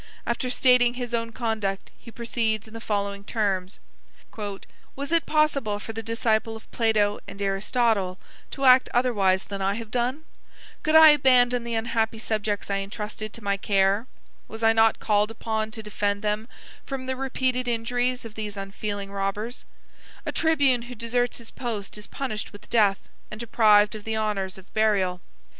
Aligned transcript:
After 0.25 0.49
stating 0.49 0.95
his 0.95 1.13
own 1.13 1.31
conduct, 1.31 1.91
he 1.95 2.09
proceeds 2.09 2.67
in 2.67 2.73
the 2.73 2.81
following 2.81 3.23
terms: 3.23 3.79
"Was 4.95 5.11
it 5.11 5.27
possible 5.27 5.77
for 5.77 5.93
the 5.93 6.01
disciple 6.01 6.55
of 6.55 6.71
Plato 6.71 7.19
and 7.27 7.39
Aristotle 7.39 8.17
to 8.49 8.65
act 8.65 8.89
otherwise 8.95 9.43
than 9.43 9.61
I 9.61 9.75
have 9.75 9.91
done? 9.91 10.23
Could 10.81 10.95
I 10.95 11.09
abandon 11.09 11.63
the 11.63 11.75
unhappy 11.75 12.17
subjects 12.17 12.71
intrusted 12.71 13.31
to 13.33 13.43
my 13.43 13.57
care? 13.57 14.07
Was 14.47 14.63
I 14.63 14.73
not 14.73 14.97
called 14.99 15.29
upon 15.29 15.69
to 15.69 15.83
defend 15.83 16.23
them 16.23 16.47
from 16.83 17.05
the 17.05 17.15
repeated 17.15 17.67
injuries 17.67 18.25
of 18.25 18.33
these 18.33 18.57
unfeeling 18.57 19.11
robbers? 19.11 19.65
A 20.25 20.31
tribune 20.31 20.81
who 20.89 20.95
deserts 20.95 21.37
his 21.37 21.51
post 21.51 21.95
is 21.95 22.07
punished 22.07 22.51
with 22.51 22.71
death, 22.71 22.97
and 23.29 23.39
deprived 23.39 23.93
of 23.93 24.03
the 24.05 24.15
honors 24.15 24.57
of 24.57 24.73
burial. 24.73 25.21